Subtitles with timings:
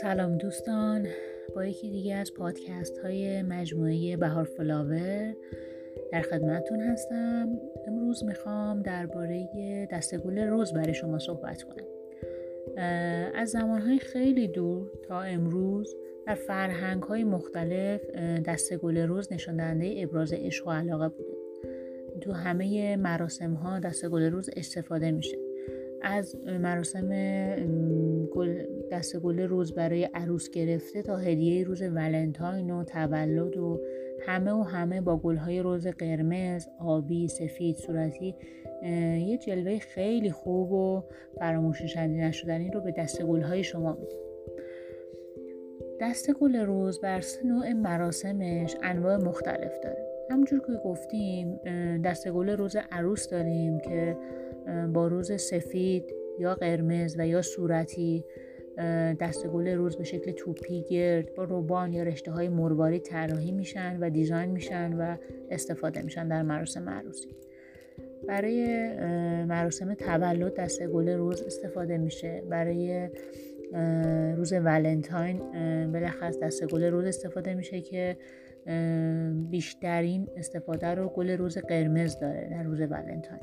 [0.00, 1.06] سلام دوستان
[1.54, 5.34] با یکی دیگه از پادکست های مجموعه بهار فلاور
[6.12, 7.60] در خدمتتون هستم.
[7.86, 9.48] امروز می‌خوام درباره
[9.92, 11.86] دستگل روز برای شما صحبت کنم.
[13.34, 15.96] از زمانهای خیلی دور تا امروز
[16.26, 18.10] در فرهنگ های مختلف
[18.46, 21.37] دستگل روز نشان دهنده ابراز عشق و علاقه بوده.
[22.18, 25.38] تو همه مراسم ها دستگل روز استفاده میشه
[26.02, 27.08] از مراسم
[28.92, 33.80] دست گل روز برای عروس گرفته تا هدیه روز ولنتاین و تولد و
[34.26, 38.34] همه و همه با گلهای روز قرمز، آبی، سفید، صورتی
[39.26, 41.04] یه جلوه خیلی خوب و
[41.38, 44.16] فراموش نشدنی رو به دست گلهای شما میده.
[46.00, 51.60] دست گل روز بر نوع مراسمش انواع مختلف داره همونجور که گفتیم
[52.04, 54.16] دست گل روز عروس داریم که
[54.92, 58.24] با روز سفید یا قرمز و یا صورتی
[59.20, 64.10] دستگل روز به شکل توپی گرد با روبان یا رشته های مرواری طراحی میشن و
[64.10, 65.16] دیزاین میشن و
[65.50, 67.36] استفاده میشن در مراسم عروسی.
[68.28, 68.88] برای
[69.44, 72.42] مراسم تولد دستگل روز استفاده میشه.
[72.50, 73.08] برای
[74.36, 75.38] روز ولنتاین
[75.92, 78.16] بلخص دستگل روز استفاده میشه که
[79.50, 83.40] بیشترین استفاده رو گل روز قرمز داره در روز ولنتاین.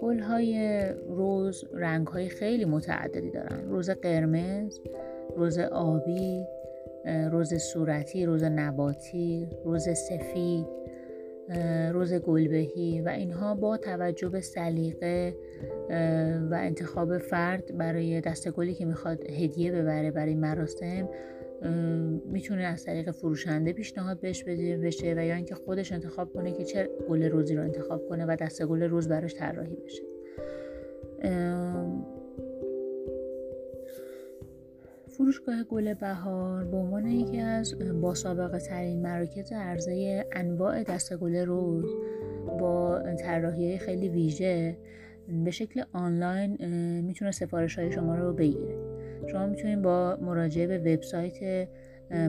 [0.00, 3.68] گل های روز رنگ های خیلی متعددی دارن.
[3.68, 4.80] روز قرمز
[5.36, 6.44] روز آبی
[7.30, 10.66] روز صورتی روز نباتی روز سفید.
[11.92, 15.36] روز گلبهی و اینها با توجه به سلیقه
[16.50, 21.08] و انتخاب فرد برای دست گلی که می‌خواد هدیه ببره برای مراسم
[22.26, 26.64] می‌تونه از طریق فروشنده پیشنهاد بهش بده بشه و یا اینکه خودش انتخاب کنه که
[26.64, 30.02] چه گل روزی رو انتخاب کنه و دست گل روز براش طراحی بشه.
[35.16, 41.36] فروشگاه گل بهار به عنوان یکی از با سابقه ترین مراکز عرضه انواع دست گل
[41.36, 41.84] روز
[42.60, 44.76] با طراحی خیلی ویژه
[45.44, 46.56] به شکل آنلاین
[47.00, 48.76] می‌تونه سفارش های شما رو بگیره.
[49.26, 51.68] شما می‌تونید با مراجعه به وبسایت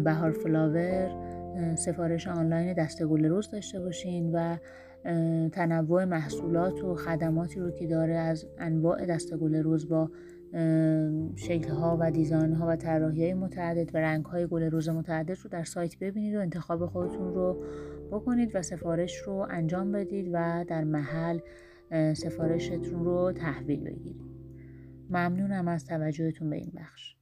[0.03, 1.09] بهار فلاور
[1.75, 4.57] سفارش آنلاین دستگل روز داشته باشین و
[5.49, 10.09] تنوع محصولات و خدماتی رو که داره از انواع دستگل روز با
[11.35, 15.37] شکل ها و دیزاین ها و طراحی های متعدد و رنگ های گل روز متعدد
[15.43, 17.63] رو در سایت ببینید و انتخاب خودتون رو
[18.11, 21.39] بکنید و سفارش رو انجام بدید و در محل
[22.13, 24.21] سفارشتون رو تحویل بگیرید.
[25.09, 27.15] ممنونم از توجهتون به این بخش.